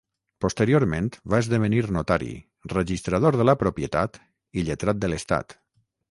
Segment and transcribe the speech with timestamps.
[0.43, 2.29] Posteriorment va esdevenir notari,
[2.73, 4.17] registrador de la propietat
[4.59, 5.55] i lletrat de l'Estat.